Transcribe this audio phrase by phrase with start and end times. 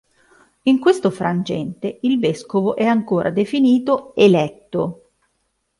[0.63, 5.11] In questo frangente, il vescovo è ancora definito "eletto".